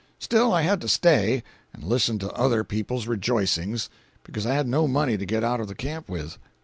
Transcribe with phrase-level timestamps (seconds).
[0.17, 1.43] Still I had to stay,
[1.75, 3.87] and listen to other people's rejoicings,
[4.23, 6.39] because I had no money to get out of the camp with.